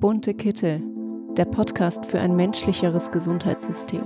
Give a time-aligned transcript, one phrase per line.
[0.00, 0.82] Bunte Kittel,
[1.36, 4.00] der Podcast für ein menschlicheres Gesundheitssystem.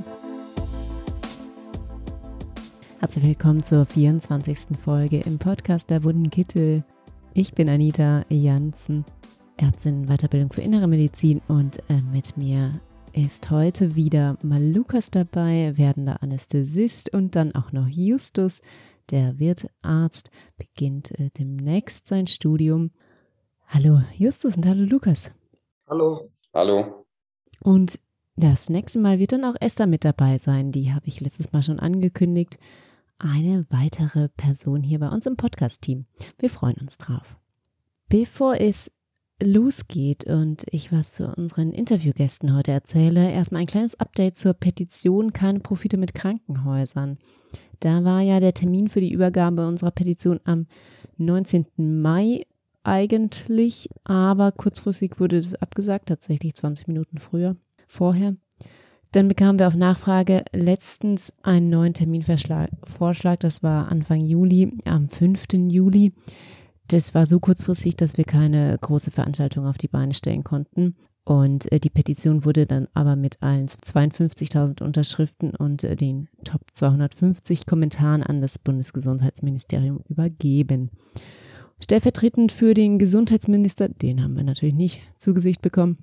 [2.99, 4.77] Herzlich willkommen zur 24.
[4.77, 6.83] Folge im Podcast der Bunten Kittel.
[7.33, 9.05] Ich bin Anita Janssen,
[9.57, 12.81] Ärztin Weiterbildung für Innere Medizin und äh, mit mir
[13.13, 18.63] ist heute wieder mal Lukas dabei, werdender Anästhesist und dann auch noch Justus,
[19.11, 22.91] der Wirtarzt, beginnt äh, demnächst sein Studium.
[23.69, 25.31] Hallo Justus und hallo Lukas.
[25.87, 26.31] Hallo.
[26.55, 27.05] Hallo.
[27.61, 28.01] Und
[28.37, 30.73] das nächste Mal wird dann auch Esther mit dabei sein.
[30.73, 32.59] Die habe ich letztes Mal schon angekündigt.
[33.19, 36.07] Eine weitere Person hier bei uns im Podcast-Team.
[36.39, 37.37] Wir freuen uns drauf.
[38.09, 38.91] Bevor es
[39.43, 45.35] losgeht und ich was zu unseren Interviewgästen heute erzähle, erstmal ein kleines Update zur Petition
[45.35, 47.19] Keine Profite mit Krankenhäusern.
[47.81, 50.67] Da war ja der Termin für die Übergabe unserer Petition am
[51.19, 51.67] 19.
[51.77, 52.47] Mai
[52.85, 57.57] eigentlich, aber kurzfristig wurde das abgesagt, tatsächlich 20 Minuten früher,
[57.87, 58.37] vorher.
[59.13, 65.47] Dann bekamen wir auf Nachfrage letztens einen neuen Terminvorschlag, das war Anfang Juli, am 5.
[65.71, 66.13] Juli.
[66.89, 70.97] Das war so kurzfristig, dass wir keine große Veranstaltung auf die Beine stellen konnten.
[71.25, 76.61] Und äh, die Petition wurde dann aber mit allen 52.000 Unterschriften und äh, den Top
[76.73, 80.91] 250 Kommentaren an das Bundesgesundheitsministerium übergeben.
[81.81, 85.99] Stellvertretend für den Gesundheitsminister, den haben wir natürlich nicht zu Gesicht bekommen,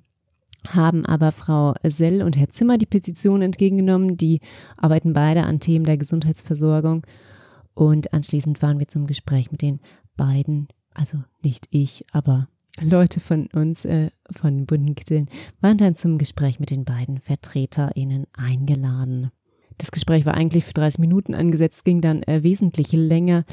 [0.68, 4.16] haben aber Frau Sell und Herr Zimmer die Petition entgegengenommen.
[4.16, 4.40] Die
[4.76, 7.06] arbeiten beide an Themen der Gesundheitsversorgung.
[7.74, 9.80] Und anschließend waren wir zum Gespräch mit den
[10.16, 12.48] beiden, also nicht ich, aber
[12.80, 15.28] Leute von uns, äh, von den bunten Kitteln,
[15.60, 19.30] waren dann zum Gespräch mit den beiden VertreterInnen eingeladen.
[19.78, 23.44] Das Gespräch war eigentlich für 30 Minuten angesetzt, ging dann äh, wesentlich länger.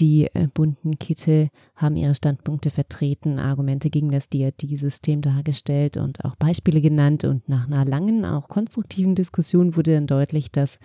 [0.00, 6.34] Die äh, bunten Kittel haben ihre Standpunkte vertreten, Argumente gegen das DRD-System dargestellt und auch
[6.34, 7.24] Beispiele genannt.
[7.24, 10.80] Und nach einer langen, auch konstruktiven Diskussion wurde dann deutlich, dass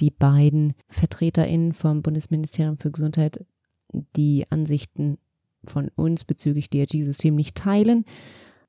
[0.00, 3.44] die beiden VertreterInnen vom Bundesministerium für Gesundheit
[4.16, 5.18] die Ansichten
[5.64, 8.04] von uns bezüglich DRG-System nicht teilen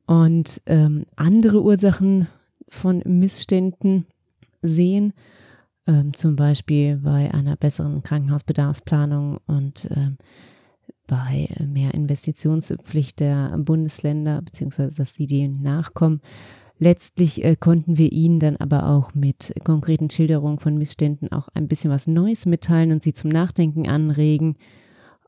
[0.05, 2.27] und ähm, andere Ursachen
[2.67, 4.05] von Missständen
[4.61, 5.13] sehen
[5.87, 10.17] ähm, zum Beispiel bei einer besseren Krankenhausbedarfsplanung und ähm,
[11.07, 16.21] bei mehr Investitionspflicht der Bundesländer, beziehungsweise dass sie denen nachkommen.
[16.79, 21.67] Letztlich äh, konnten wir ihnen dann aber auch mit konkreten Schilderungen von Missständen auch ein
[21.67, 24.57] bisschen was Neues mitteilen und sie zum Nachdenken anregen.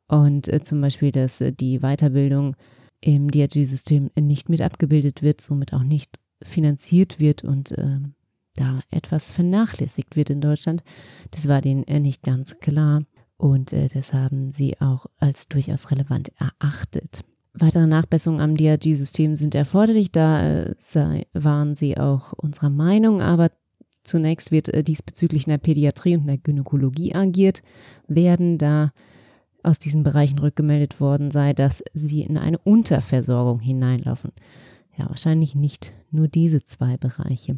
[0.08, 2.56] Und äh, zum Beispiel, dass äh, die Weiterbildung
[3.02, 8.15] im DRG-System nicht mit abgebildet wird, somit auch nicht finanziert wird und ähm,
[8.56, 10.84] da etwas vernachlässigt wird in Deutschland.
[11.32, 13.04] Das war denen äh, nicht ganz klar
[13.38, 17.22] und äh, das haben sie auch als durchaus relevant erachtet.
[17.54, 23.50] Weitere Nachbesserungen am DRG-System sind erforderlich, da äh, sei, waren sie auch unserer Meinung, aber
[24.04, 27.64] zunächst wird diesbezüglich in der Pädiatrie und in der Gynäkologie agiert
[28.08, 28.92] werden, da
[29.64, 34.32] aus diesen Bereichen rückgemeldet worden sei, dass sie in eine Unterversorgung hineinlaufen.
[34.98, 37.58] Ja, wahrscheinlich nicht nur diese zwei Bereiche.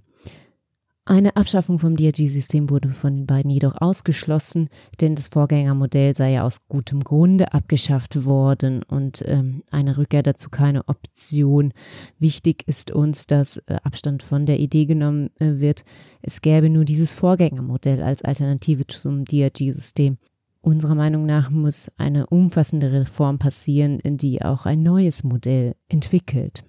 [1.09, 4.68] Eine Abschaffung vom DRG-System wurde von den beiden jedoch ausgeschlossen,
[5.00, 10.50] denn das Vorgängermodell sei ja aus gutem Grunde abgeschafft worden und ähm, eine Rückkehr dazu
[10.50, 11.72] keine Option.
[12.19, 15.85] Wichtig ist uns, dass äh, Abstand von der Idee genommen äh, wird,
[16.22, 20.17] es gäbe nur dieses Vorgängermodell als Alternative zum DRG-System.
[20.59, 26.66] Unserer Meinung nach muss eine umfassende Reform passieren, in die auch ein neues Modell entwickelt.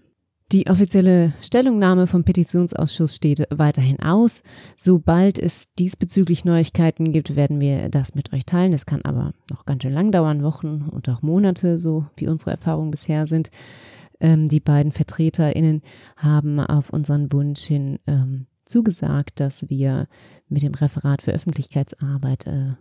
[0.51, 4.43] Die offizielle Stellungnahme vom Petitionsausschuss steht weiterhin aus.
[4.79, 8.73] Sobald es diesbezüglich Neuigkeiten gibt, werden wir das mit euch teilen.
[8.73, 12.53] Es kann aber noch ganz schön lang dauern, Wochen und auch Monate, so wie unsere
[12.53, 13.51] Erfahrungen bisher sind.
[14.21, 15.83] Ähm, die beiden VertreterInnen
[16.17, 20.09] haben auf unseren Wunsch hin ähm, zugesagt, dass wir
[20.49, 22.73] mit dem Referat für Öffentlichkeitsarbeit äh,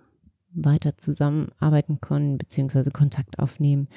[0.53, 3.89] weiter zusammenarbeiten können, beziehungsweise Kontakt aufnehmen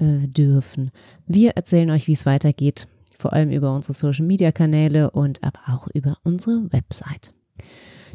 [0.00, 0.90] äh, dürfen.
[1.28, 2.88] Wir erzählen euch, wie es weitergeht
[3.18, 7.32] vor allem über unsere Social-Media-Kanäle und aber auch über unsere Website.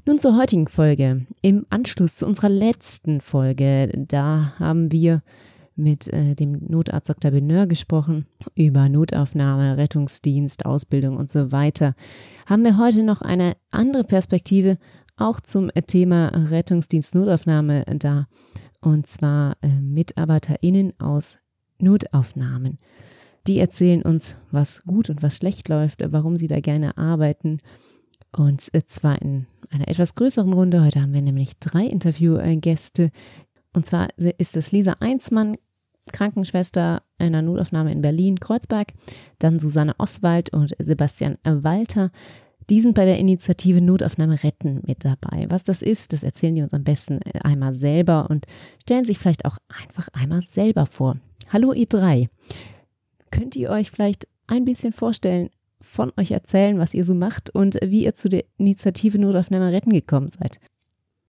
[0.05, 1.25] Nun zur heutigen Folge.
[1.41, 5.21] Im Anschluss zu unserer letzten Folge, da haben wir
[5.75, 7.31] mit äh, dem Notarzt Dr.
[7.31, 8.25] Beneur gesprochen
[8.55, 11.95] über Notaufnahme, Rettungsdienst, Ausbildung und so weiter.
[12.45, 14.77] Haben wir heute noch eine andere Perspektive
[15.17, 18.27] auch zum Thema Rettungsdienst Notaufnahme da
[18.81, 21.39] und zwar äh, MitarbeiterInnen aus
[21.77, 22.79] Notaufnahmen.
[23.47, 27.59] Die erzählen uns, was gut und was schlecht läuft, warum sie da gerne arbeiten.
[28.31, 30.83] Und zwar in einer etwas größeren Runde.
[30.83, 33.11] Heute haben wir nämlich drei Interviewgäste.
[33.73, 35.57] Und zwar ist es Lisa Einsmann,
[36.13, 38.93] Krankenschwester in einer Notaufnahme in Berlin-Kreuzberg.
[39.39, 42.11] Dann Susanne Oswald und Sebastian Walter.
[42.69, 45.47] Die sind bei der Initiative Notaufnahme retten mit dabei.
[45.49, 48.45] Was das ist, das erzählen die uns am besten einmal selber und
[48.81, 51.17] stellen sich vielleicht auch einfach einmal selber vor.
[51.51, 52.29] Hallo ihr drei.
[53.31, 55.49] Könnt ihr euch vielleicht ein bisschen vorstellen,
[55.81, 59.91] von euch erzählen, was ihr so macht und wie ihr zu der Initiative Notaufnahme retten
[59.91, 60.59] gekommen seid?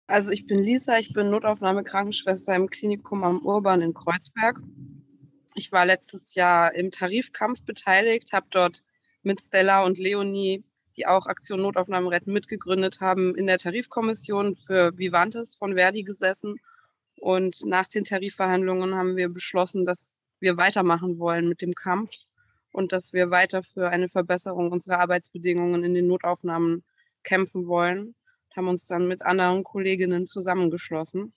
[0.08, 4.62] Also ich bin Lisa, ich bin Notaufnahme-Krankenschwester im Klinikum am Urban in Kreuzberg.
[5.56, 8.84] Ich war letztes Jahr im Tarifkampf beteiligt, habe dort
[9.24, 10.64] mit Stella und Leonie,
[10.96, 16.60] die auch Aktion Notaufnahme retten, mitgegründet haben, in der Tarifkommission für Vivantes von Verdi gesessen.
[17.20, 22.12] Und nach den Tarifverhandlungen haben wir beschlossen, dass wir weitermachen wollen mit dem Kampf
[22.72, 26.86] und dass wir weiter für eine Verbesserung unserer Arbeitsbedingungen in den Notaufnahmen
[27.24, 28.16] kämpfen wollen
[28.56, 31.34] haben uns dann mit anderen Kolleginnen zusammengeschlossen.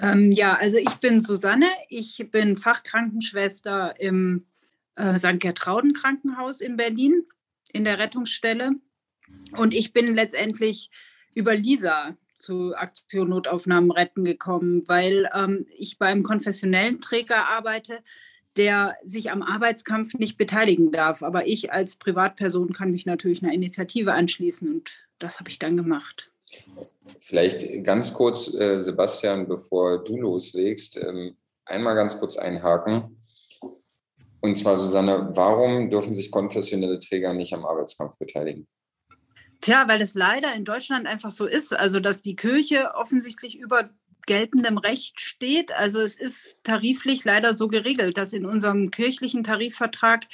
[0.00, 4.46] Ähm, ja, also ich bin Susanne, ich bin Fachkrankenschwester im
[4.94, 5.40] äh, St.
[5.40, 7.24] Gertrauden Krankenhaus in Berlin
[7.72, 8.70] in der Rettungsstelle
[9.56, 10.90] und ich bin letztendlich
[11.34, 17.98] über Lisa zu Aktion Notaufnahmen retten gekommen, weil ähm, ich beim konfessionellen Träger arbeite,
[18.56, 21.22] der sich am Arbeitskampf nicht beteiligen darf.
[21.22, 25.76] Aber ich als Privatperson kann mich natürlich einer Initiative anschließen und das habe ich dann
[25.76, 26.30] gemacht.
[27.18, 31.36] Vielleicht ganz kurz, äh, Sebastian, bevor du loslegst, ähm,
[31.66, 33.20] einmal ganz kurz einhaken.
[34.40, 38.66] Und zwar, Susanne, warum dürfen sich konfessionelle Träger nicht am Arbeitskampf beteiligen?
[39.60, 43.90] Tja, weil es leider in Deutschland einfach so ist, also dass die Kirche offensichtlich über
[44.26, 45.72] geltendem Recht steht.
[45.72, 50.26] Also es ist tariflich leider so geregelt, dass in unserem kirchlichen Tarifvertrag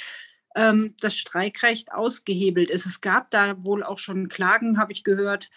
[0.56, 2.86] ähm, das Streikrecht ausgehebelt ist.
[2.86, 5.48] Es gab da wohl auch schon Klagen, habe ich gehört,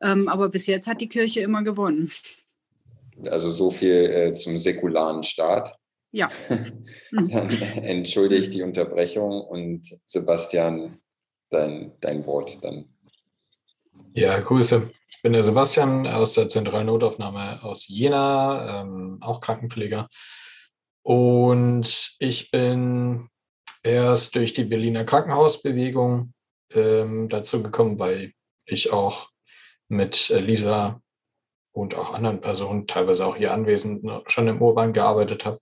[0.00, 2.10] ähm, aber bis jetzt hat die Kirche immer gewonnen.
[3.24, 5.74] Also so viel äh, zum säkularen Staat.
[6.12, 6.30] Ja.
[7.10, 7.50] Dann
[7.82, 10.98] entschuldige ich die Unterbrechung und Sebastian,
[11.50, 12.86] dein, dein Wort dann.
[14.18, 14.90] Ja, Grüße.
[15.10, 20.08] Ich bin der Sebastian aus der zentralen Notaufnahme aus Jena, ähm, auch Krankenpfleger.
[21.02, 23.28] Und ich bin
[23.82, 26.32] erst durch die Berliner Krankenhausbewegung
[26.72, 28.32] ähm, dazu gekommen, weil
[28.64, 29.28] ich auch
[29.88, 31.02] mit Lisa
[31.72, 35.60] und auch anderen Personen, teilweise auch hier anwesend, schon im Urban gearbeitet habe.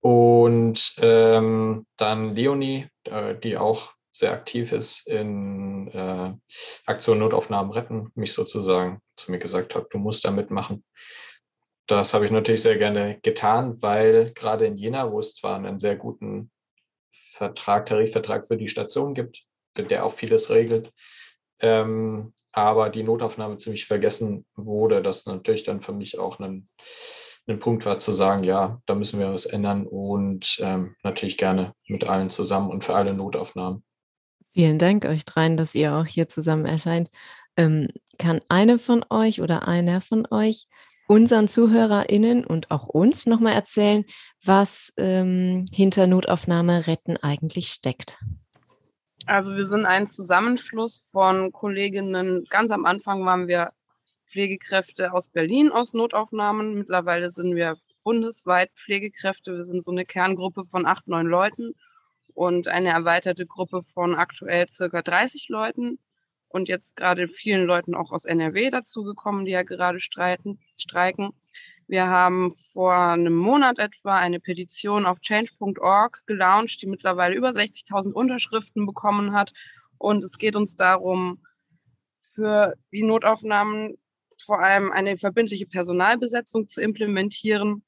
[0.00, 6.32] Und ähm, dann Leonie, äh, die auch sehr aktiv ist in äh,
[6.86, 10.84] Aktion Notaufnahmen retten, mich sozusagen zu mir gesagt hat, du musst da mitmachen.
[11.86, 15.78] Das habe ich natürlich sehr gerne getan, weil gerade in Jena, wo es zwar einen
[15.78, 16.50] sehr guten
[17.12, 19.44] Vertrag, Tarifvertrag für die Station gibt,
[19.76, 20.92] der auch vieles regelt.
[21.60, 26.68] Ähm, aber die Notaufnahme ziemlich vergessen wurde, das natürlich dann für mich auch ein,
[27.46, 31.74] ein Punkt war zu sagen, ja, da müssen wir was ändern und ähm, natürlich gerne
[31.86, 33.84] mit allen zusammen und für alle Notaufnahmen.
[34.52, 37.10] Vielen Dank euch dreien, dass ihr auch hier zusammen erscheint.
[37.56, 37.88] Ähm,
[38.18, 40.66] kann eine von euch oder einer von euch
[41.06, 44.04] unseren ZuhörerInnen und auch uns nochmal erzählen,
[44.44, 48.22] was ähm, hinter Notaufnahme retten eigentlich steckt?
[49.26, 52.44] Also wir sind ein Zusammenschluss von Kolleginnen.
[52.50, 53.70] Ganz am Anfang waren wir
[54.26, 56.74] Pflegekräfte aus Berlin aus Notaufnahmen.
[56.74, 59.54] Mittlerweile sind wir bundesweit Pflegekräfte.
[59.54, 61.74] Wir sind so eine Kerngruppe von acht, neun Leuten
[62.40, 65.98] und eine erweiterte Gruppe von aktuell circa 30 Leuten
[66.48, 71.34] und jetzt gerade vielen Leuten auch aus NRW dazugekommen, die ja gerade streiten, streiken.
[71.86, 78.12] Wir haben vor einem Monat etwa eine Petition auf change.org gelauncht, die mittlerweile über 60.000
[78.12, 79.52] Unterschriften bekommen hat.
[79.98, 81.44] Und es geht uns darum,
[82.18, 83.98] für die Notaufnahmen
[84.42, 87.84] vor allem eine verbindliche Personalbesetzung zu implementieren,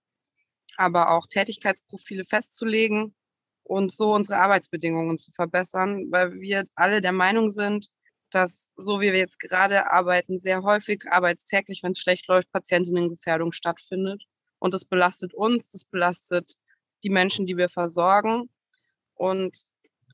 [0.76, 3.14] aber auch Tätigkeitsprofile festzulegen
[3.64, 7.88] und so unsere Arbeitsbedingungen zu verbessern, weil wir alle der Meinung sind,
[8.30, 13.52] dass so wie wir jetzt gerade arbeiten, sehr häufig arbeitstäglich, wenn es schlecht läuft, Patientinnengefährdung
[13.52, 14.24] stattfindet.
[14.58, 16.56] Und das belastet uns, das belastet
[17.04, 18.48] die Menschen, die wir versorgen.
[19.14, 19.58] Und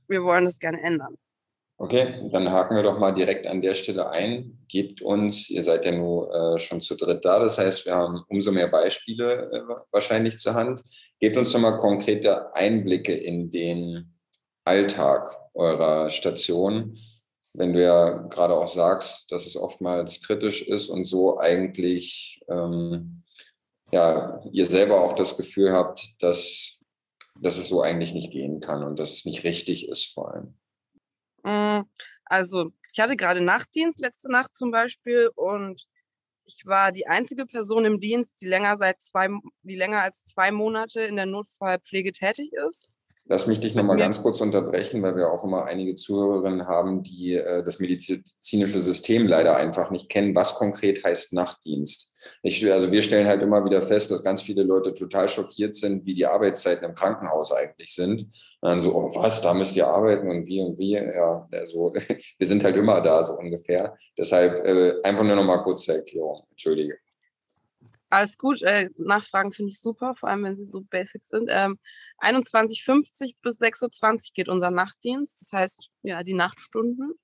[0.08, 1.16] wir wollen das gerne ändern.
[1.80, 4.58] Okay, dann haken wir doch mal direkt an der Stelle ein.
[4.66, 8.24] Gebt uns, ihr seid ja nur äh, schon zu dritt da, das heißt, wir haben
[8.28, 9.60] umso mehr Beispiele äh,
[9.92, 10.82] wahrscheinlich zur Hand.
[11.20, 14.12] Gebt uns doch mal konkrete Einblicke in den
[14.64, 16.94] Alltag eurer Station
[17.58, 23.22] wenn du ja gerade auch sagst, dass es oftmals kritisch ist und so eigentlich ähm,
[23.92, 26.80] ja, ihr selber auch das Gefühl habt, dass,
[27.40, 30.54] dass es so eigentlich nicht gehen kann und dass es nicht richtig ist vor allem.
[31.44, 31.82] Mm,
[32.24, 35.86] also ich hatte gerade Nachtdienst letzte Nacht zum Beispiel und
[36.46, 39.28] Ich war die einzige Person im Dienst, die länger, seit zwei,
[39.62, 42.92] die länger als zwei Monate in der Notfallpflege tätig ist.
[43.30, 47.34] Lass mich dich nochmal ganz kurz unterbrechen, weil wir auch immer einige Zuhörerinnen haben, die
[47.34, 50.34] äh, das medizinische System leider einfach nicht kennen.
[50.34, 52.16] Was konkret heißt Nachtdienst?
[52.42, 56.06] Ich, also wir stellen halt immer wieder fest, dass ganz viele Leute total schockiert sind,
[56.06, 58.22] wie die Arbeitszeiten im Krankenhaus eigentlich sind.
[58.60, 60.92] Und dann so, oh was, da müsst ihr arbeiten und wie und wie.
[60.92, 61.92] Ja, also
[62.38, 63.94] wir sind halt immer da, so ungefähr.
[64.16, 66.44] Deshalb äh, einfach nur nochmal kurz zur Erklärung.
[66.50, 66.98] Entschuldige.
[68.10, 68.62] Alles gut.
[68.62, 71.48] Äh, Nachfragen finde ich super, vor allem wenn sie so basic sind.
[71.52, 71.78] Ähm,
[72.18, 75.42] 21.50 bis 6.20 Uhr geht unser Nachtdienst.
[75.42, 77.14] Das heißt, ja, die Nachtstunden.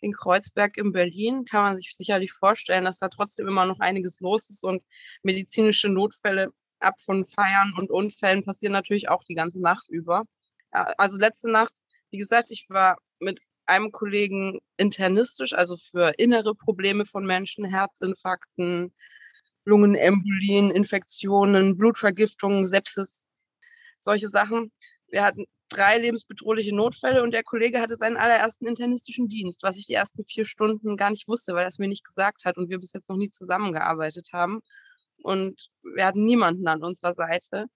[0.00, 4.18] In Kreuzberg in Berlin kann man sich sicherlich vorstellen, dass da trotzdem immer noch einiges
[4.20, 4.82] los ist und
[5.22, 10.24] medizinische Notfälle ab von Feiern und Unfällen passieren natürlich auch die ganze Nacht über.
[10.72, 11.74] Ja, also letzte Nacht,
[12.10, 18.92] wie gesagt, ich war mit einem Kollegen internistisch, also für innere Probleme von Menschen, Herzinfarkten,
[19.64, 23.22] Lungenembolien, Infektionen, Blutvergiftungen, Sepsis,
[23.98, 24.72] solche Sachen.
[25.08, 29.86] Wir hatten drei lebensbedrohliche Notfälle und der Kollege hatte seinen allerersten internistischen Dienst, was ich
[29.86, 32.68] die ersten vier Stunden gar nicht wusste, weil er es mir nicht gesagt hat und
[32.68, 34.60] wir bis jetzt noch nie zusammengearbeitet haben.
[35.22, 37.66] Und wir hatten niemanden an unserer Seite.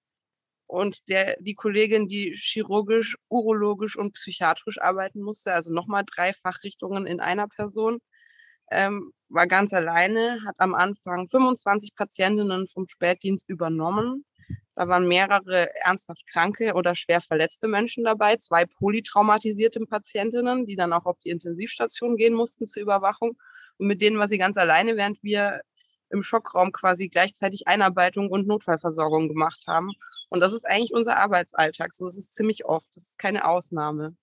[0.66, 7.06] Und der, die Kollegin, die chirurgisch, urologisch und psychiatrisch arbeiten musste, also nochmal drei Fachrichtungen
[7.06, 8.00] in einer Person,
[8.70, 14.24] ähm, war ganz alleine, hat am Anfang 25 Patientinnen vom Spätdienst übernommen.
[14.76, 20.92] Da waren mehrere ernsthaft kranke oder schwer verletzte Menschen dabei, zwei polytraumatisierte Patientinnen, die dann
[20.92, 23.38] auch auf die Intensivstation gehen mussten zur Überwachung.
[23.78, 25.62] Und mit denen war sie ganz alleine, während wir
[26.10, 29.90] im Schockraum quasi gleichzeitig Einarbeitung und Notfallversorgung gemacht haben.
[30.28, 31.94] Und das ist eigentlich unser Arbeitsalltag.
[31.94, 32.94] So ist es ziemlich oft.
[32.96, 34.14] Das ist keine Ausnahme.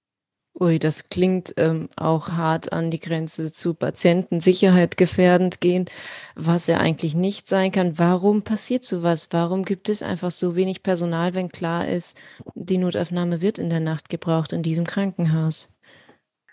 [0.59, 5.91] Ui, das klingt ähm, auch hart an die Grenze zu Patientensicherheit gefährdend gehend,
[6.35, 7.97] was ja eigentlich nicht sein kann.
[7.97, 9.29] Warum passiert sowas?
[9.31, 12.19] Warum gibt es einfach so wenig Personal, wenn klar ist,
[12.53, 15.73] die Notaufnahme wird in der Nacht gebraucht in diesem Krankenhaus?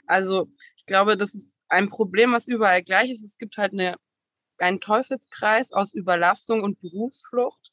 [0.06, 3.22] Also ich glaube, das ist ein Problem, was überall gleich ist.
[3.22, 3.96] Es gibt halt eine,
[4.56, 7.70] einen Teufelskreis aus Überlastung und Berufsflucht.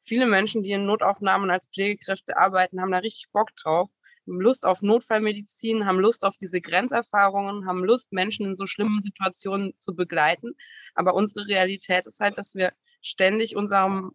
[0.00, 3.96] Viele Menschen, die in Notaufnahmen als Pflegekräfte arbeiten, haben da richtig Bock drauf
[4.28, 9.74] Lust auf Notfallmedizin, haben Lust auf diese Grenzerfahrungen, haben Lust, Menschen in so schlimmen Situationen
[9.78, 10.50] zu begleiten.
[10.94, 14.12] Aber unsere Realität ist halt, dass wir ständig unserem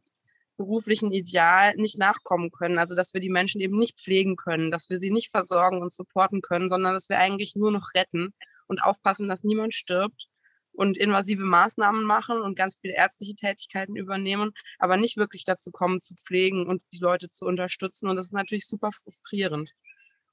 [0.58, 2.78] beruflichen Ideal nicht nachkommen können.
[2.78, 5.92] Also, dass wir die Menschen eben nicht pflegen können, dass wir sie nicht versorgen und
[5.92, 8.34] supporten können, sondern dass wir eigentlich nur noch retten
[8.68, 10.28] und aufpassen, dass niemand stirbt
[10.74, 16.02] und invasive Maßnahmen machen und ganz viele ärztliche Tätigkeiten übernehmen, aber nicht wirklich dazu kommen,
[16.02, 18.10] zu pflegen und die Leute zu unterstützen.
[18.10, 19.72] Und das ist natürlich super frustrierend.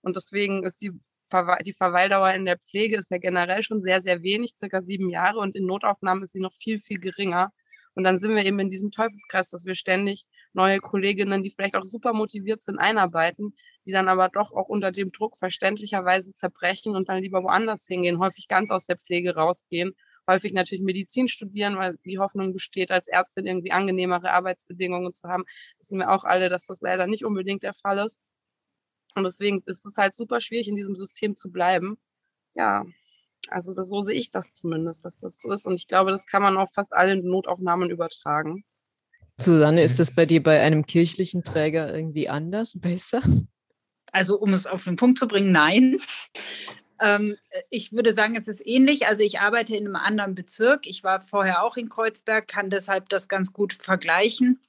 [0.02, 0.92] Und deswegen ist die,
[1.28, 5.10] Verwe die Verweildauer in der Pflege ist ja generell schon sehr, sehr wenig, circa sieben
[5.10, 5.38] Jahre.
[5.38, 7.52] Und in Notaufnahmen ist sie noch viel, viel geringer.
[7.94, 11.76] Und dann sind wir eben in diesem Teufelskreis, dass wir ständig neue Kolleginnen, die vielleicht
[11.76, 13.54] auch super motiviert sind, einarbeiten,
[13.84, 18.18] die dann aber doch auch unter dem Druck verständlicherweise zerbrechen und dann lieber woanders hingehen,
[18.18, 19.92] häufig ganz aus der Pflege rausgehen,
[20.28, 25.44] häufig natürlich Medizin studieren, weil die Hoffnung besteht, als Ärztin irgendwie angenehmere Arbeitsbedingungen zu haben.
[25.78, 28.20] Wissen wir auch alle, dass das leider nicht unbedingt der Fall ist.
[29.14, 31.98] Und deswegen ist es halt super schwierig, in diesem System zu bleiben.
[32.54, 32.84] Ja,
[33.48, 35.66] also das, so sehe ich das zumindest, dass das so ist.
[35.66, 38.62] Und ich glaube, das kann man auf fast alle Notaufnahmen übertragen.
[39.38, 43.22] Susanne, ist das bei dir bei einem kirchlichen Träger irgendwie anders, besser?
[44.12, 45.98] Also um es auf den Punkt zu bringen, nein.
[47.00, 47.36] Ähm,
[47.70, 49.06] ich würde sagen, es ist ähnlich.
[49.06, 50.86] Also ich arbeite in einem anderen Bezirk.
[50.86, 54.60] Ich war vorher auch in Kreuzberg, kann deshalb das ganz gut vergleichen.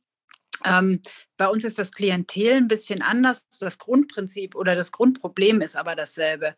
[0.63, 1.01] Ähm,
[1.41, 3.47] bei uns ist das Klientel ein bisschen anders.
[3.57, 6.55] Das Grundprinzip oder das Grundproblem ist aber dasselbe,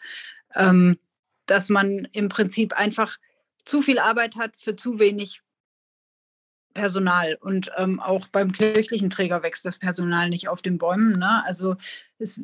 [0.56, 1.00] ähm,
[1.46, 3.16] dass man im Prinzip einfach
[3.64, 5.42] zu viel Arbeit hat für zu wenig
[6.74, 7.38] Personal.
[7.40, 11.18] Und ähm, auch beim kirchlichen Träger wächst das Personal nicht auf den Bäumen.
[11.18, 11.46] Ne?
[11.46, 11.78] Also
[12.20, 12.44] es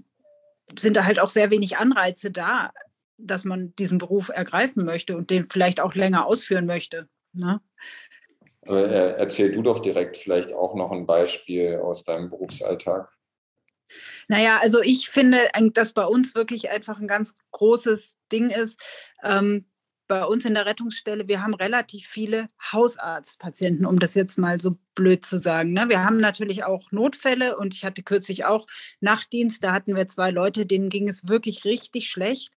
[0.77, 2.71] sind da halt auch sehr wenig Anreize da,
[3.17, 7.09] dass man diesen Beruf ergreifen möchte und den vielleicht auch länger ausführen möchte.
[7.33, 7.59] Ne?
[8.69, 13.11] Äh, erzähl du doch direkt vielleicht auch noch ein Beispiel aus deinem Berufsalltag.
[14.27, 15.39] Naja, also ich finde,
[15.73, 18.79] dass bei uns wirklich einfach ein ganz großes Ding ist.
[19.23, 19.65] Ähm,
[20.07, 24.77] bei uns in der Rettungsstelle, wir haben relativ viele Hausarztpatienten, um das jetzt mal so
[24.95, 25.71] blöd zu sagen.
[25.73, 25.85] Ne?
[25.87, 28.65] Wir haben natürlich auch Notfälle und ich hatte kürzlich auch
[29.01, 32.53] Nachtdienst, da hatten wir zwei Leute, denen ging es wirklich richtig schlecht,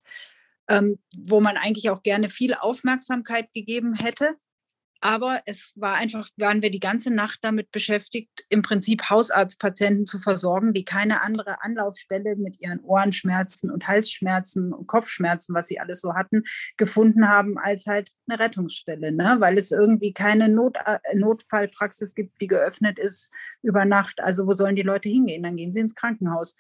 [0.70, 4.36] ähm, wo man eigentlich auch gerne viel Aufmerksamkeit gegeben hätte.
[5.01, 10.20] Aber es war einfach, waren wir die ganze Nacht damit beschäftigt, im Prinzip Hausarztpatienten zu
[10.20, 16.01] versorgen, die keine andere Anlaufstelle mit ihren Ohrenschmerzen und Halsschmerzen und Kopfschmerzen, was sie alles
[16.01, 16.43] so hatten,
[16.77, 19.38] gefunden haben, als halt eine Rettungsstelle, ne?
[19.39, 23.31] weil es irgendwie keine Not, äh, Notfallpraxis gibt, die geöffnet ist
[23.63, 24.20] über Nacht.
[24.22, 25.41] Also wo sollen die Leute hingehen?
[25.41, 26.55] Dann gehen sie ins Krankenhaus.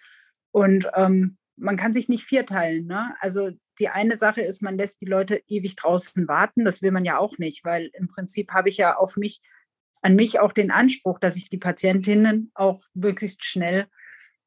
[0.49, 2.87] Und ähm, man kann sich nicht vierteilen.
[2.87, 3.15] Ne?
[3.19, 6.63] Also die eine Sache ist, man lässt die Leute ewig draußen warten.
[6.63, 9.41] Das will man ja auch nicht, weil im Prinzip habe ich ja auf mich,
[10.03, 13.87] an mich auch den Anspruch, dass ich die Patientinnen auch möglichst schnell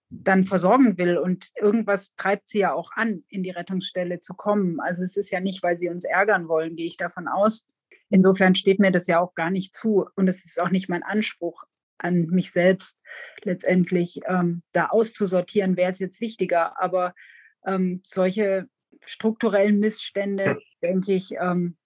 [0.09, 1.19] dann versorgen will.
[1.19, 4.79] Und irgendwas treibt sie ja auch an, in die Rettungsstelle zu kommen.
[4.79, 7.67] Also es ist ja nicht, weil sie uns ärgern wollen, gehe ich davon aus.
[8.11, 10.07] Insofern steht mir das ja auch gar nicht zu.
[10.15, 11.65] Und es ist auch nicht mein Anspruch
[11.99, 13.01] an mich selbst,
[13.43, 16.81] letztendlich ähm, da auszusortieren, wer ist jetzt wichtiger.
[16.81, 17.15] Aber
[17.67, 18.69] ähm, solche
[19.07, 21.77] strukturellen Missstände, denke ich, ähm,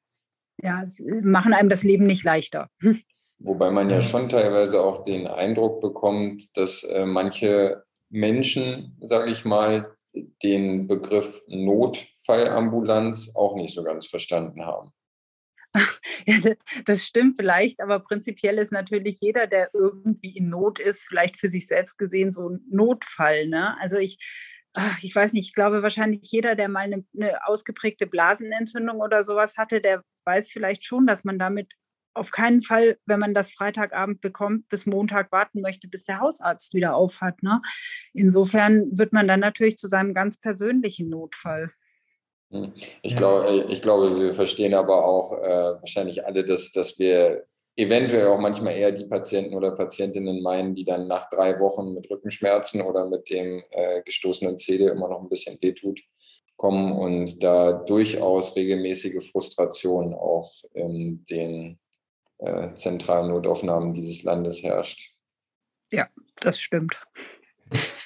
[0.61, 0.85] ja,
[1.23, 2.69] machen einem das Leben nicht leichter.
[3.41, 9.45] Wobei man ja schon teilweise auch den Eindruck bekommt, dass äh, manche Menschen, sage ich
[9.45, 9.95] mal,
[10.43, 14.91] den Begriff Notfallambulanz auch nicht so ganz verstanden haben.
[16.27, 16.37] Ja,
[16.85, 21.49] das stimmt vielleicht, aber prinzipiell ist natürlich jeder, der irgendwie in Not ist, vielleicht für
[21.49, 23.47] sich selbst gesehen so ein Notfall.
[23.49, 23.79] Ne?
[23.81, 24.19] Also ich
[25.03, 29.57] ich weiß nicht, ich glaube wahrscheinlich jeder, der mal eine, eine, ausgeprägte Blasenentzündung oder sowas
[29.57, 31.73] hatte, der weiß vielleicht schon, dass man damit
[32.15, 36.75] auf keinen Fall, wenn man das Freitagabend bekommt, bis Montag warten möchte, bis der Hausarzt
[36.75, 37.43] wieder aufhat.
[37.43, 37.63] Ne?
[38.13, 41.71] Insofern wird man dann natürlich zu seinem ganz persönlichen Notfall.
[42.51, 42.73] Hm.
[43.03, 47.47] Ich, glaube, ich glaube, wir verstehen aber auch äh, wahrscheinlich alle, dass, dass wir
[47.79, 52.11] eventuell auch manchmal eher die Patienten oder Patientinnen meinen, die dann nach drei Wochen mit
[52.11, 56.01] Rückenschmerzen oder mit dem äh, gestoßenen Zeh, der immer noch ein bisschen wehtut,
[56.57, 61.79] kommen und da durchaus regelmäßige Frustration auch in den
[62.39, 65.15] äh, zentralen Notaufnahmen dieses Landes herrscht.
[65.93, 66.09] Ja,
[66.41, 67.01] das stimmt.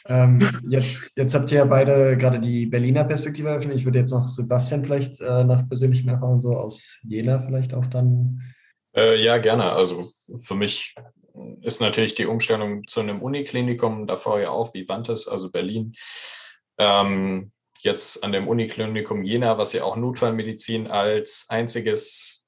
[0.06, 3.76] Ähm, jetzt, jetzt habt ihr ja beide gerade die Berliner Perspektive eröffnet.
[3.76, 7.86] Ich würde jetzt noch Sebastian vielleicht äh, nach persönlichen Erfahrungen so aus Jena vielleicht auch
[7.86, 8.42] dann
[8.94, 9.72] äh, ja, gerne.
[9.72, 10.04] Also
[10.40, 10.94] für mich
[11.62, 15.94] ist natürlich die Umstellung zu einem Uniklinikum, davor ja auch Vivantes, also Berlin.
[16.78, 22.44] Ähm, jetzt an dem Uniklinikum Jena, was ja auch Notfallmedizin als einziges,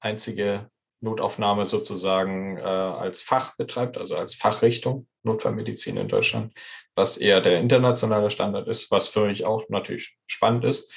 [0.00, 6.52] einzige Notaufnahme sozusagen äh, als Fach betreibt, also als Fachrichtung Notfallmedizin in Deutschland,
[6.94, 10.90] was eher der internationale Standard ist, was für mich auch natürlich spannend ist.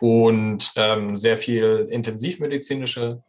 [0.00, 3.22] Und ähm, sehr viel intensivmedizinische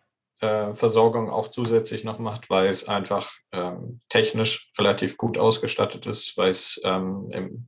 [0.43, 6.37] äh, Versorgung auch zusätzlich noch macht, weil es einfach ähm, technisch relativ gut ausgestattet ist,
[6.37, 7.67] weil es ähm, im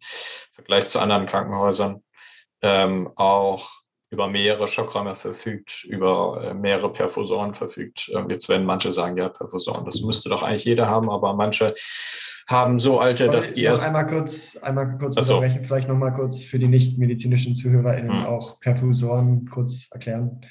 [0.52, 2.04] Vergleich zu anderen Krankenhäusern
[2.62, 3.70] ähm, auch
[4.12, 8.12] über mehrere Schockräume verfügt, über äh, mehrere Perfusoren verfügt.
[8.14, 11.74] Ähm, jetzt werden manche sagen, ja, Perfusoren, das müsste doch eigentlich jeder haben, aber manche
[12.48, 13.86] haben so alte, dass die erst.
[13.86, 15.38] Einmal kurz, einmal kurz so.
[15.38, 18.26] unterbrechen, vielleicht nochmal kurz für die nicht-medizinischen ZuhörerInnen hm.
[18.26, 20.42] auch Perfusoren kurz erklären.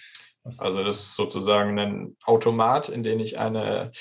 [0.58, 3.92] Also das ist sozusagen ein Automat, in den ich eine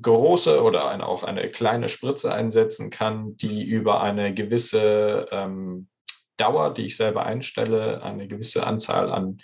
[0.00, 5.88] große oder eine, auch eine kleine Spritze einsetzen kann, die über eine gewisse ähm,
[6.36, 9.38] Dauer, die ich selber einstelle, eine gewisse Anzahl an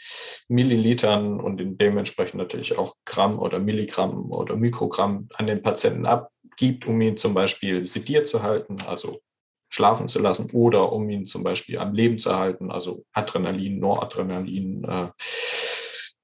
[0.48, 7.00] Millilitern und dementsprechend natürlich auch Gramm oder Milligramm oder Mikrogramm an den Patienten abgibt, um
[7.00, 9.20] ihn zum Beispiel sediert zu halten, also
[9.68, 14.84] schlafen zu lassen oder um ihn zum Beispiel am Leben zu halten, also Adrenalin, Noradrenalin,
[14.84, 15.08] äh,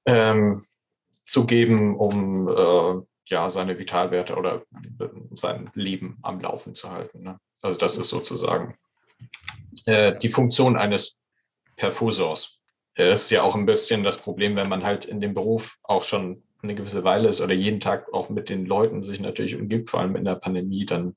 [0.05, 0.63] ähm,
[1.23, 4.63] zu geben, um äh, ja seine Vitalwerte oder
[4.99, 7.23] äh, sein Leben am Laufen zu halten.
[7.23, 7.39] Ne?
[7.61, 8.77] Also das ist sozusagen
[9.85, 11.23] äh, die Funktion eines
[11.75, 12.59] Perfusors.
[12.95, 16.03] Das ist ja auch ein bisschen das Problem, wenn man halt in dem Beruf auch
[16.03, 19.89] schon eine gewisse Weile ist oder jeden Tag auch mit den Leuten sich natürlich umgibt,
[19.89, 21.15] vor allem in der Pandemie, dann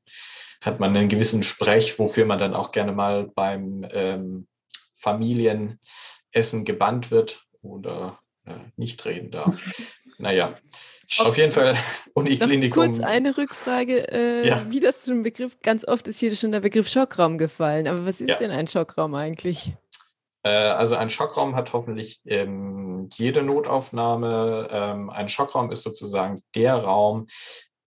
[0.60, 4.48] hat man einen gewissen Sprech, wofür man dann auch gerne mal beim ähm,
[4.94, 8.18] Familienessen gebannt wird oder
[8.76, 9.60] nicht reden darf.
[10.18, 10.54] naja,
[11.18, 11.76] auf, auf jeden Fall
[12.14, 12.84] Uniklinikum.
[12.84, 14.70] Kurz eine Rückfrage äh, ja.
[14.70, 15.58] wieder zum Begriff.
[15.62, 17.86] Ganz oft ist hier schon der Begriff Schockraum gefallen.
[17.86, 18.36] Aber was ist ja.
[18.36, 19.72] denn ein Schockraum eigentlich?
[20.42, 24.68] Äh, also ein Schockraum hat hoffentlich ähm, jede Notaufnahme.
[24.70, 27.28] Ähm, ein Schockraum ist sozusagen der Raum,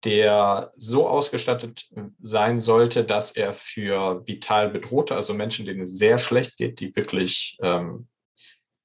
[0.04, 1.88] der so ausgestattet
[2.20, 6.94] sein sollte, dass er für vital Bedrohte, also Menschen, denen es sehr schlecht geht, die
[6.94, 8.08] wirklich ähm,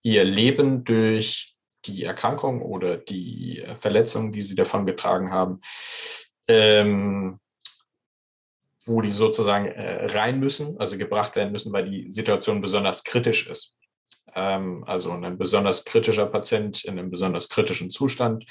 [0.03, 1.51] ihr Leben durch
[1.86, 5.62] die Erkrankung oder die äh, Verletzung, die sie davon getragen haben,
[6.48, 7.39] ähm,
[8.86, 13.48] wo die sozusagen äh, rein müssen, also gebracht werden müssen, weil die Situation besonders kritisch
[13.48, 13.76] ist.
[14.34, 18.46] Ähm, also ein besonders kritischer Patient in einem besonders kritischen Zustand,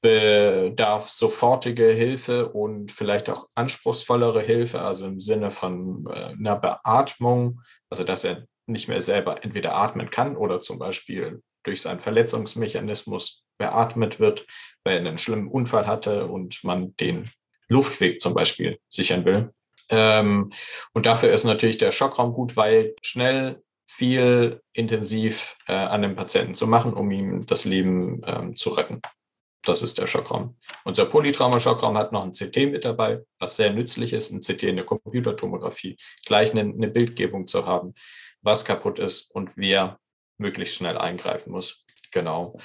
[0.00, 7.62] bedarf sofortige Hilfe und vielleicht auch anspruchsvollere Hilfe, also im Sinne von äh, einer Beatmung,
[7.90, 13.44] also dass er nicht mehr selber entweder atmen kann oder zum Beispiel durch seinen Verletzungsmechanismus
[13.58, 14.46] beatmet wird,
[14.84, 17.30] weil er einen schlimmen Unfall hatte und man den
[17.68, 19.52] Luftweg zum Beispiel sichern will.
[19.90, 20.50] Ähm,
[20.92, 26.54] und dafür ist natürlich der Schockraum gut, weil schnell viel intensiv äh, an dem Patienten
[26.54, 29.00] zu machen, um ihm das Leben ähm, zu retten.
[29.62, 30.56] Das ist der Schockraum.
[30.84, 34.76] Unser Polytrauma-Schockraum hat noch ein CT mit dabei, was sehr nützlich ist, ein CT in
[34.76, 37.94] der Computertomographie, gleich eine, eine Bildgebung zu haben,
[38.40, 39.98] was kaputt ist und wer
[40.38, 41.84] möglichst schnell eingreifen muss.
[42.10, 42.56] Genau.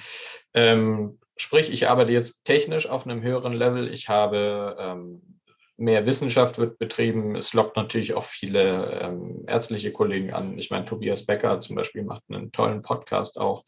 [0.54, 3.92] Ähm, sprich, ich arbeite jetzt technisch auf einem höheren Level.
[3.92, 5.22] Ich habe ähm,
[5.78, 7.36] mehr Wissenschaft wird betrieben.
[7.36, 10.58] Es lockt natürlich auch viele ähm, ärztliche Kollegen an.
[10.58, 13.64] Ich meine, Tobias Becker zum Beispiel macht einen tollen Podcast auch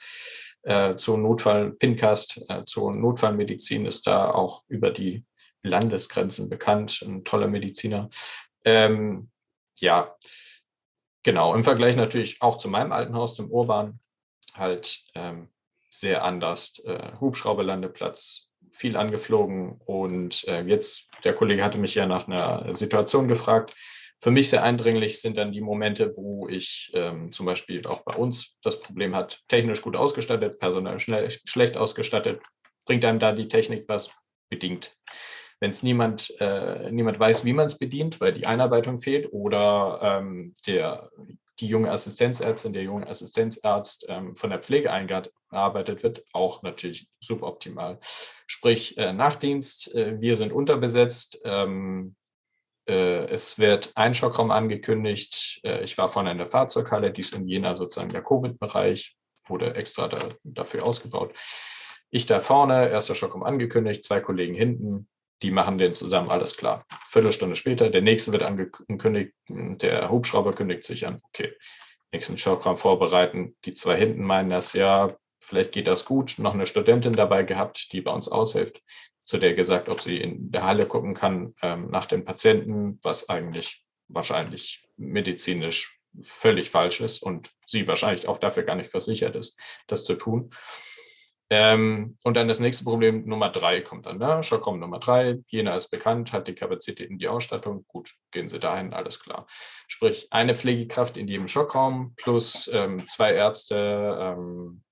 [0.63, 5.25] äh, zu Notfall, Pincast, äh, zur Notfallmedizin ist da auch über die
[5.63, 7.03] Landesgrenzen bekannt.
[7.05, 8.09] Ein toller Mediziner.
[8.63, 9.29] Ähm,
[9.79, 10.15] ja,
[11.25, 11.53] genau.
[11.53, 13.99] Im Vergleich natürlich auch zu meinem alten Haus, dem Urban,
[14.53, 15.49] halt ähm,
[15.89, 16.79] sehr anders.
[16.85, 23.27] Äh, Hubschrauberlandeplatz, viel angeflogen und äh, jetzt, der Kollege hatte mich ja nach einer Situation
[23.27, 23.73] gefragt.
[24.19, 28.15] Für mich sehr eindringlich sind dann die Momente, wo ich ähm, zum Beispiel auch bei
[28.15, 32.41] uns das Problem hat, technisch gut ausgestattet, personell schnell, schlecht ausgestattet,
[32.85, 34.11] bringt einem da die Technik was
[34.49, 34.95] bedingt.
[35.59, 39.99] Wenn es niemand, äh, niemand weiß, wie man es bedient, weil die Einarbeitung fehlt oder
[40.01, 41.09] ähm, der
[41.59, 47.99] die junge Assistenzärztin, der junge Assistenzarzt ähm, von der Pflege eingearbeitet wird, auch natürlich suboptimal.
[48.45, 51.39] Sprich, äh, Nachtdienst, äh, wir sind unterbesetzt.
[51.45, 52.15] Ähm,
[52.87, 55.61] äh, es wird ein Schockraum angekündigt.
[55.63, 59.15] Äh, ich war vorne in der Fahrzeughalle, die ist in Jena sozusagen der Covid-Bereich,
[59.47, 61.33] wurde extra da, dafür ausgebaut.
[62.09, 65.07] Ich da vorne, erster Schockraum angekündigt, zwei Kollegen hinten,
[65.41, 66.85] die machen den zusammen, alles klar.
[67.09, 71.53] Viertelstunde später, der nächste wird angekündigt, der Hubschrauber kündigt sich an, okay,
[72.11, 73.55] nächsten Schockraum vorbereiten.
[73.65, 76.35] Die zwei hinten meinen das, ja, vielleicht geht das gut.
[76.39, 78.81] Noch eine Studentin dabei gehabt, die bei uns aushilft,
[79.25, 83.29] zu der gesagt, ob sie in der Halle gucken kann ähm, nach dem Patienten, was
[83.29, 89.59] eigentlich wahrscheinlich medizinisch völlig falsch ist und sie wahrscheinlich auch dafür gar nicht versichert ist,
[89.87, 90.51] das zu tun.
[91.51, 94.41] Ähm, und dann das nächste Problem, Nummer drei kommt dann, ne?
[94.41, 98.93] Schockraum Nummer drei, jener ist bekannt, hat die Kapazitäten, die Ausstattung, gut, gehen Sie dahin,
[98.93, 99.45] alles klar.
[99.87, 104.83] Sprich, eine Pflegekraft in jedem Schockraum plus ähm, zwei Ärzte, ähm,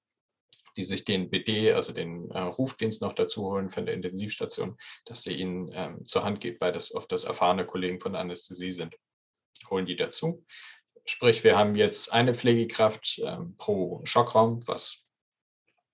[0.78, 5.24] die sich den BD, also den äh, Rufdienst noch dazu holen von der Intensivstation, dass
[5.24, 8.96] der ihnen ähm, zur Hand geht, weil das oft das erfahrene Kollegen von Anästhesie sind.
[9.70, 10.46] Holen die dazu.
[11.06, 15.06] Sprich, wir haben jetzt eine Pflegekraft ähm, pro Schockraum, was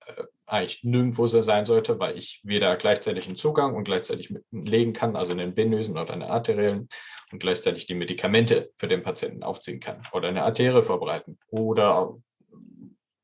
[0.06, 4.92] äh, eigentlich nirgendwo so sein sollte, weil ich weder gleichzeitig einen Zugang und gleichzeitig legen
[4.92, 6.88] kann, also einen venösen oder einen arteriellen
[7.32, 12.16] und gleichzeitig die Medikamente für den Patienten aufziehen kann oder eine Arterie vorbereiten oder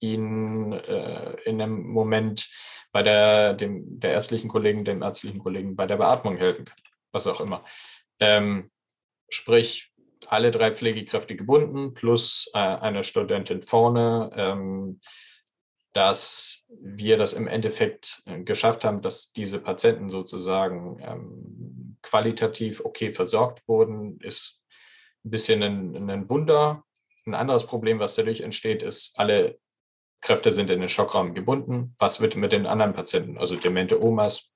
[0.00, 2.48] ihn äh, in einem Moment
[2.92, 6.78] bei der, dem, der ärztlichen Kollegen, dem ärztlichen Kollegen bei der Beatmung helfen kann,
[7.12, 7.64] was auch immer.
[8.20, 8.70] Ähm,
[9.28, 9.92] sprich,
[10.28, 14.30] alle drei Pflegekräfte gebunden plus äh, eine Studentin vorne.
[14.34, 15.00] Ähm,
[15.96, 23.12] dass wir das im Endeffekt äh, geschafft haben, dass diese Patienten sozusagen ähm, qualitativ okay
[23.12, 24.61] versorgt wurden, ist
[25.24, 26.85] ein bisschen ein, ein, Wunder.
[27.24, 29.59] Ein anderes Problem, was dadurch entsteht, ist, alle
[30.20, 31.94] Kräfte sind in den Schockraum gebunden.
[31.98, 33.38] Was wird mit den anderen Patienten?
[33.38, 34.52] Also demente Omas,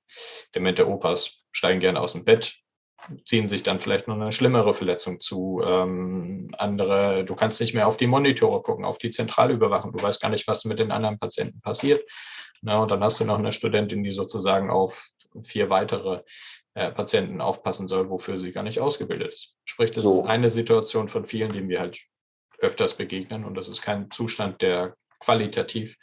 [0.53, 2.55] demente Opas steigen gerne aus dem Bett,
[3.25, 5.61] ziehen sich dann vielleicht noch eine schlimmere Verletzung zu.
[5.65, 9.93] Ähm, andere, du kannst nicht mehr auf die Monitore gucken, auf die Zentralüberwachung.
[9.93, 12.03] Du weißt gar nicht, was mit den anderen Patienten passiert.
[12.61, 15.09] Na, und dann hast du noch eine Studentin, die sozusagen auf
[15.41, 16.21] vier weitere
[16.73, 19.55] äh, Patienten aufpassen soll, wofür sie gar nicht ausgebildet ist.
[19.65, 20.21] Sprich, das so.
[20.21, 21.99] ist eine Situation von vielen, denen wir halt
[22.59, 23.45] öfters begegnen.
[23.45, 25.97] Und das ist kein Zustand, der qualitativ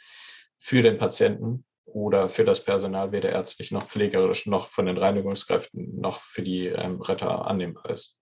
[0.59, 5.99] für den Patienten oder für das Personal, weder ärztlich noch pflegerisch noch von den Reinigungskräften
[5.99, 8.18] noch für die ähm, Retter annehmbar ist.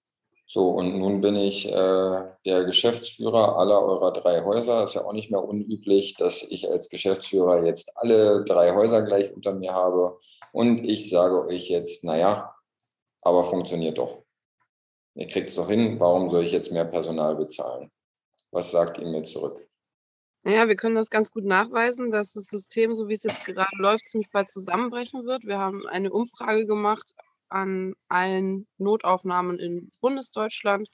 [0.49, 4.85] So, und nun bin ich äh, der Geschäftsführer aller eurer drei Häuser.
[4.85, 9.35] Ist ja auch nicht mehr unüblich, dass ich als Geschäftsführer jetzt alle drei Häuser gleich
[9.35, 10.17] unter mir habe.
[10.53, 12.55] Und ich sage euch jetzt, naja,
[13.21, 14.23] aber funktioniert doch.
[15.15, 17.91] Ihr kriegt es doch hin, warum soll ich jetzt mehr Personal bezahlen?
[18.51, 19.67] Was sagt ihr mir zurück?
[20.43, 23.75] Naja, wir können das ganz gut nachweisen, dass das System, so wie es jetzt gerade
[23.79, 25.43] läuft, ziemlich bald zusammenbrechen wird.
[25.43, 27.11] Wir haben eine Umfrage gemacht
[27.49, 30.89] an allen Notaufnahmen in Bundesdeutschland,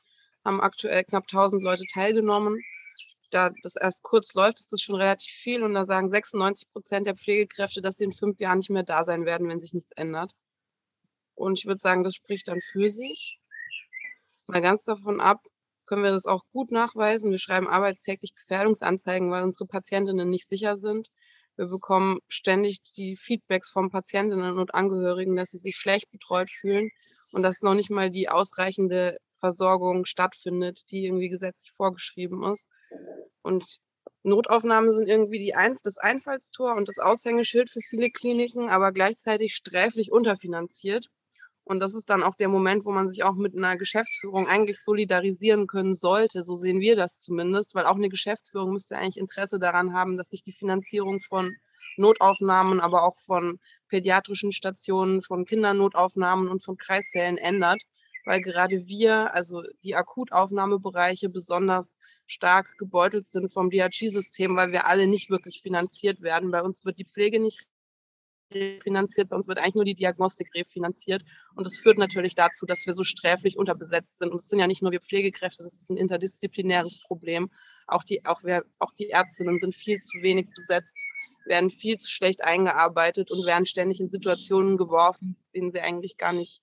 [0.45, 2.61] haben aktuell knapp 1000 Leute teilgenommen.
[3.31, 5.63] da das erst kurz läuft, ist das schon relativ viel.
[5.63, 9.03] Und da sagen 96 Prozent der Pflegekräfte, dass sie in fünf Jahren nicht mehr da
[9.03, 10.31] sein werden, wenn sich nichts ändert.
[11.35, 13.39] Und ich würde sagen, das spricht dann für sich.
[14.47, 15.41] Mal ganz davon ab,
[15.85, 17.31] können wir das auch gut nachweisen.
[17.31, 21.09] Wir schreiben arbeitstäglich Gefährdungsanzeigen, weil unsere Patientinnen nicht sicher sind.
[21.55, 26.89] Wir bekommen ständig die Feedbacks von Patientinnen und Angehörigen, dass sie sich schlecht betreut fühlen
[27.31, 32.69] und dass noch nicht mal die ausreichende Versorgung stattfindet, die irgendwie gesetzlich vorgeschrieben ist.
[33.43, 33.77] Und
[34.23, 39.53] Notaufnahmen sind irgendwie die Ein das Einfallstor und das Aushängeschild für viele Kliniken, aber gleichzeitig
[39.55, 41.09] sträflich unterfinanziert.
[41.65, 44.81] Und das ist dann auch der Moment, wo man sich auch mit einer Geschäftsführung eigentlich
[44.81, 46.43] solidarisieren können sollte.
[46.43, 50.29] So sehen wir das zumindest, weil auch eine Geschäftsführung müsste eigentlich Interesse daran haben, dass
[50.29, 51.55] sich die Finanzierung von
[51.97, 57.83] Notaufnahmen, aber auch von pädiatrischen Stationen, von Kindernotaufnahmen und von Kreissälen ändert,
[58.25, 65.07] weil gerade wir, also die Akutaufnahmebereiche, besonders stark gebeutelt sind vom DRG-System, weil wir alle
[65.07, 66.51] nicht wirklich finanziert werden.
[66.51, 67.67] Bei uns wird die Pflege nicht
[68.53, 71.23] refinanziert, bei uns wird eigentlich nur die Diagnostik refinanziert.
[71.55, 74.29] Und das führt natürlich dazu, dass wir so sträflich unterbesetzt sind.
[74.29, 77.49] Und es sind ja nicht nur wir Pflegekräfte, das ist ein interdisziplinäres Problem.
[77.87, 80.97] Auch die, auch, wir, auch die Ärztinnen sind viel zu wenig besetzt,
[81.45, 86.33] werden viel zu schlecht eingearbeitet und werden ständig in Situationen geworfen, denen sie eigentlich gar
[86.33, 86.61] nicht,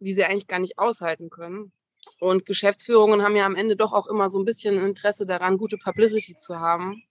[0.00, 1.72] die sie eigentlich gar nicht aushalten können.
[2.20, 5.76] Und Geschäftsführungen haben ja am Ende doch auch immer so ein bisschen Interesse daran, gute
[5.76, 7.02] Publicity zu haben.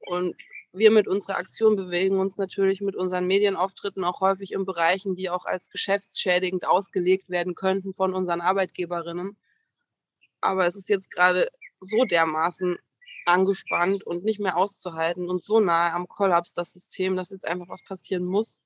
[0.00, 0.34] Und
[0.72, 5.30] wir mit unserer Aktion bewegen uns natürlich mit unseren Medienauftritten auch häufig in Bereichen, die
[5.30, 9.36] auch als geschäftsschädigend ausgelegt werden könnten von unseren Arbeitgeberinnen.
[10.40, 11.48] Aber es ist jetzt gerade
[11.80, 12.78] so dermaßen
[13.26, 17.68] angespannt und nicht mehr auszuhalten und so nahe am Kollaps das System, dass jetzt einfach
[17.68, 18.64] was passieren muss.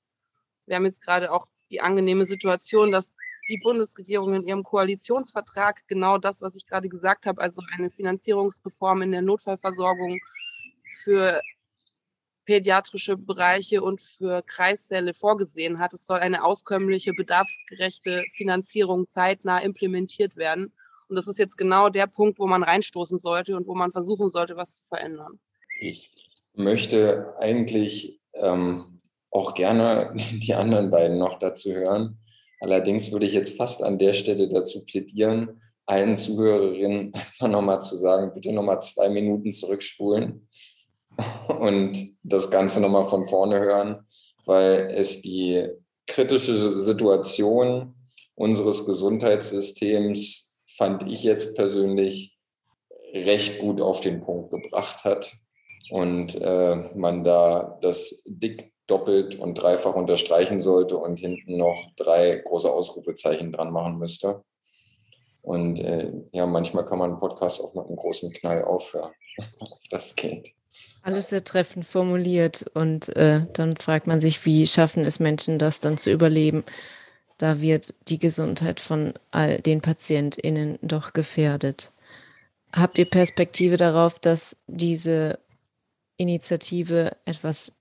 [0.66, 3.12] Wir haben jetzt gerade auch die angenehme Situation, dass
[3.48, 9.02] die Bundesregierung in ihrem Koalitionsvertrag genau das, was ich gerade gesagt habe, also eine Finanzierungsreform
[9.02, 10.18] in der Notfallversorgung
[11.02, 11.40] für
[12.44, 15.94] pädiatrische Bereiche und für Kreissäle vorgesehen hat.
[15.94, 20.72] Es soll eine auskömmliche, bedarfsgerechte Finanzierung zeitnah implementiert werden.
[21.08, 24.28] Und das ist jetzt genau der Punkt, wo man reinstoßen sollte und wo man versuchen
[24.28, 25.38] sollte, was zu verändern.
[25.80, 26.10] Ich
[26.54, 28.98] möchte eigentlich ähm,
[29.30, 32.18] auch gerne die anderen beiden noch dazu hören.
[32.60, 37.96] Allerdings würde ich jetzt fast an der Stelle dazu plädieren, allen Zuhörerinnen einfach nochmal zu
[37.96, 40.46] sagen, bitte nochmal zwei Minuten zurückspulen
[41.60, 44.06] und das Ganze nochmal von vorne hören,
[44.46, 45.68] weil es die
[46.06, 47.94] kritische Situation
[48.34, 52.36] unseres Gesundheitssystems, fand ich jetzt persönlich,
[53.12, 55.36] recht gut auf den Punkt gebracht hat
[55.90, 62.42] und äh, man da das dick doppelt und dreifach unterstreichen sollte und hinten noch drei
[62.44, 64.42] große Ausrufezeichen dran machen müsste.
[65.42, 69.12] Und äh, ja, manchmal kann man einen Podcast auch mit einem großen Knall aufhören.
[69.90, 70.54] das geht.
[71.02, 75.80] Alles sehr treffend formuliert und äh, dann fragt man sich, wie schaffen es Menschen, das
[75.80, 76.64] dann zu überleben?
[77.38, 81.92] Da wird die Gesundheit von all den PatientInnen doch gefährdet.
[82.72, 85.38] Habt ihr Perspektive darauf, dass diese
[86.16, 87.76] Initiative etwas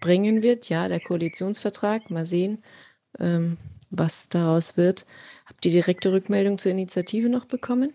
[0.00, 0.68] bringen wird?
[0.68, 2.62] Ja, der Koalitionsvertrag, mal sehen,
[3.18, 3.58] ähm,
[3.90, 5.06] was daraus wird.
[5.46, 7.92] Habt ihr direkte Rückmeldung zur Initiative noch bekommen?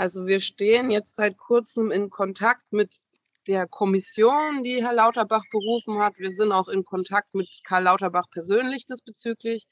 [0.00, 3.00] Also wir stehen jetzt seit kurzem in Kontakt mit
[3.46, 6.14] der Kommission, die Herr Lauterbach berufen hat.
[6.16, 9.66] Wir sind auch in Kontakt mit Karl Lauterbach persönlich diesbezüglich.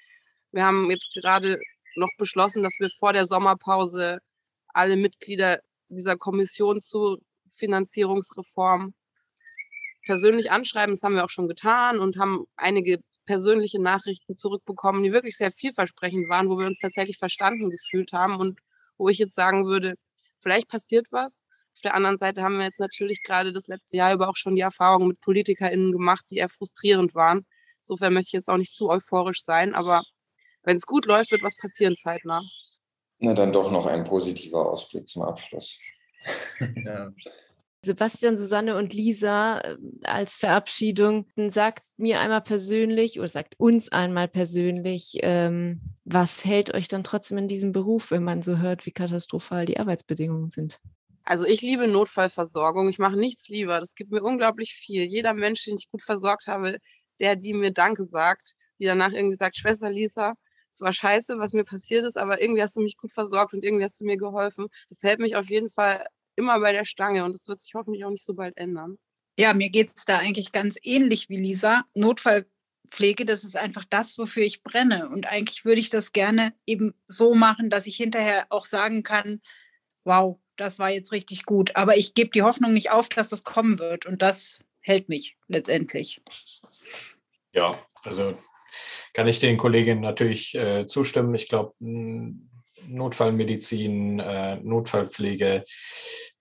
[0.52, 1.58] Wir haben jetzt gerade
[1.96, 4.18] noch beschlossen, dass wir vor der Sommerpause
[4.66, 8.92] alle Mitglieder dieser Kommission zur Finanzierungsreform
[10.04, 10.90] persönlich anschreiben.
[10.94, 15.52] Das haben wir auch schon getan und haben einige persönliche Nachrichten zurückbekommen, die wirklich sehr
[15.52, 18.60] vielversprechend waren, wo wir uns tatsächlich verstanden gefühlt haben und
[18.98, 19.94] wo ich jetzt sagen würde,
[20.38, 21.44] vielleicht passiert was.
[21.74, 24.56] Auf der anderen Seite haben wir jetzt natürlich gerade das letzte Jahr über auch schon
[24.56, 27.46] die Erfahrungen mit PolitikerInnen gemacht, die eher frustrierend waren.
[27.82, 30.02] Insofern möchte ich jetzt auch nicht zu euphorisch sein, aber
[30.62, 32.42] wenn es gut läuft, wird was passieren zeitnah.
[33.18, 35.78] Na, dann doch noch ein positiver Ausblick zum Abschluss.
[36.84, 37.12] ja.
[37.84, 44.28] Sebastian, Susanne und Lisa äh, als Verabschiedung, sagt mir einmal persönlich oder sagt uns einmal
[44.28, 48.92] persönlich, ähm, was hält euch dann trotzdem in diesem Beruf, wenn man so hört, wie
[48.92, 50.80] katastrophal die Arbeitsbedingungen sind?
[51.24, 52.88] Also ich liebe Notfallversorgung.
[52.88, 53.80] Ich mache nichts lieber.
[53.80, 55.04] Das gibt mir unglaublich viel.
[55.04, 56.78] Jeder Mensch, den ich gut versorgt habe,
[57.20, 60.34] der, die mir Danke sagt, die danach irgendwie sagt, Schwester Lisa,
[60.70, 63.64] es war scheiße, was mir passiert ist, aber irgendwie hast du mich gut versorgt und
[63.64, 64.68] irgendwie hast du mir geholfen.
[64.88, 66.06] Das hält mich auf jeden Fall
[66.38, 68.98] immer bei der Stange und das wird sich hoffentlich auch nicht so bald ändern.
[69.38, 71.84] Ja, mir geht es da eigentlich ganz ähnlich wie Lisa.
[71.94, 75.08] Notfallpflege, das ist einfach das, wofür ich brenne.
[75.10, 79.40] Und eigentlich würde ich das gerne eben so machen, dass ich hinterher auch sagen kann,
[80.04, 81.76] wow, das war jetzt richtig gut.
[81.76, 84.06] Aber ich gebe die Hoffnung nicht auf, dass das kommen wird.
[84.06, 86.20] Und das hält mich letztendlich.
[87.52, 88.36] Ja, also
[89.12, 91.34] kann ich den Kolleginnen natürlich äh, zustimmen.
[91.34, 95.64] Ich glaube, Notfallmedizin, äh, Notfallpflege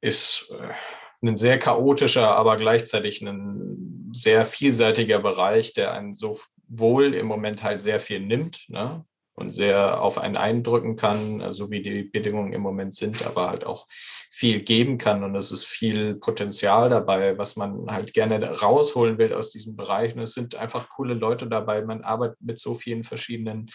[0.01, 0.73] ist äh,
[1.21, 7.81] ein sehr chaotischer, aber gleichzeitig ein sehr vielseitiger Bereich, der einen sowohl im Moment halt
[7.81, 12.61] sehr viel nimmt ne, und sehr auf einen eindrücken kann, so wie die Bedingungen im
[12.61, 13.87] Moment sind, aber halt auch
[14.31, 15.23] viel geben kann.
[15.23, 20.15] Und es ist viel Potenzial dabei, was man halt gerne rausholen will aus diesem Bereich.
[20.15, 21.81] Und es sind einfach coole Leute dabei.
[21.81, 23.69] Man arbeitet mit so vielen verschiedenen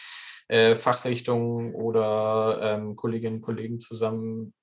[0.49, 4.55] äh, Fachrichtungen oder ähm, Kolleginnen und Kollegen zusammen.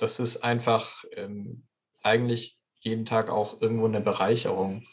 [0.00, 1.66] Das ist einfach ähm,
[2.02, 4.84] eigentlich jeden Tag auch irgendwo eine Bereicherung.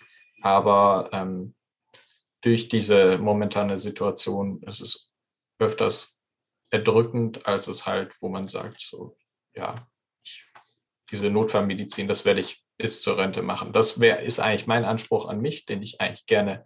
[0.41, 1.55] Aber ähm,
[2.41, 5.11] durch diese momentane Situation ist es
[5.59, 6.19] öfters
[6.69, 9.17] erdrückend, als es halt, wo man sagt, so,
[9.55, 9.75] ja,
[10.23, 10.45] ich,
[11.09, 13.73] diese Notfallmedizin, das werde ich bis zur Rente machen.
[13.73, 16.65] Das wär, ist eigentlich mein Anspruch an mich, den ich eigentlich gerne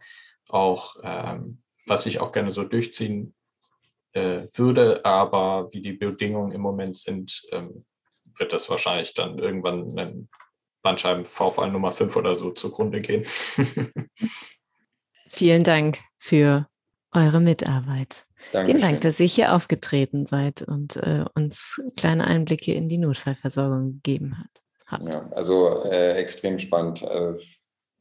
[0.50, 3.36] auch ähm, was ich auch gerne so durchziehen
[4.14, 7.86] äh, würde, aber wie die Bedingungen im Moment sind, ähm,
[8.38, 10.30] wird das wahrscheinlich dann irgendwann einen
[10.82, 13.24] Bandscheibenvorfall Nummer 5 oder so zugrunde gehen.
[15.30, 16.68] Vielen Dank für
[17.12, 18.26] eure Mitarbeit.
[18.52, 18.80] Dankeschön.
[18.80, 24.02] Vielen Dank, dass ihr hier aufgetreten seid und äh, uns kleine Einblicke in die Notfallversorgung
[24.02, 25.08] gegeben hat, habt.
[25.08, 27.04] Ja, also äh, extrem spannend.
[27.04, 27.34] Äh,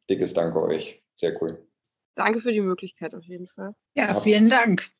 [0.08, 1.02] dickes Danke euch.
[1.12, 1.66] Sehr cool.
[2.14, 3.74] Danke für die Möglichkeit auf jeden Fall.
[3.94, 4.90] Ja, vielen Dank.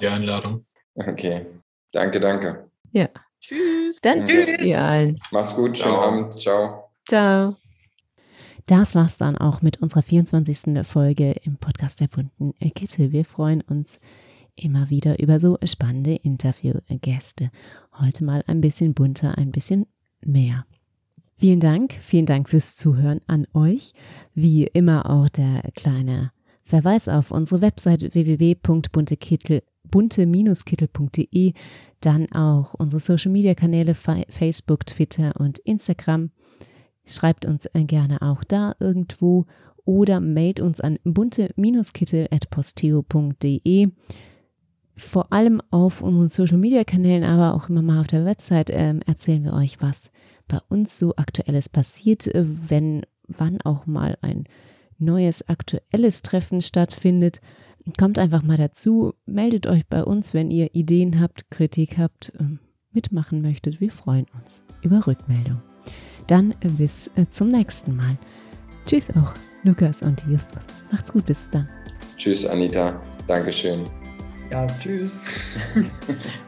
[0.00, 0.66] Die Einladung.
[0.94, 1.46] Okay.
[1.90, 2.70] Danke, danke.
[2.92, 3.08] Ja.
[3.44, 4.00] Tschüss.
[4.00, 4.46] Dann Tschüss.
[4.46, 5.18] tschüss ihr allen.
[5.30, 5.76] Macht's gut.
[5.76, 6.02] Schönen Ciao.
[6.02, 6.40] Abend.
[6.40, 6.90] Ciao.
[7.06, 7.56] Ciao.
[8.64, 10.86] Das war's dann auch mit unserer 24.
[10.86, 13.12] Folge im Podcast der bunten Kittel.
[13.12, 14.00] Wir freuen uns
[14.56, 17.50] immer wieder über so spannende Interviewgäste.
[18.00, 19.86] Heute mal ein bisschen bunter, ein bisschen
[20.22, 20.64] mehr.
[21.36, 23.92] Vielen Dank, vielen Dank fürs Zuhören an euch.
[24.32, 28.14] Wie immer auch der kleine Verweis auf unsere Website
[29.94, 31.52] www.bunte-kittel.de,
[32.00, 36.30] dann auch unsere Social Media Kanäle Facebook, Twitter und Instagram.
[37.06, 39.44] Schreibt uns gerne auch da irgendwo
[39.84, 43.88] oder mailt uns an bunte-kittel.posteo.de.
[44.96, 49.00] Vor allem auf unseren Social Media Kanälen, aber auch immer mal auf der Website ähm,
[49.06, 50.12] erzählen wir euch, was
[50.46, 54.44] bei uns so aktuelles passiert, äh, wenn wann auch mal ein
[54.98, 57.40] neues aktuelles Treffen stattfindet.
[57.98, 62.58] Kommt einfach mal dazu, meldet euch bei uns, wenn ihr Ideen habt, Kritik habt, ähm,
[62.92, 63.80] mitmachen möchtet.
[63.80, 65.60] Wir freuen uns über Rückmeldung.
[66.26, 68.16] Dann bis äh, zum nächsten Mal.
[68.86, 70.62] Tschüss auch, Lukas und Justus.
[70.90, 71.68] Macht's gut, bis dann.
[72.16, 73.00] Tschüss, Anita.
[73.26, 73.86] Dankeschön.
[74.50, 75.18] Ja, tschüss.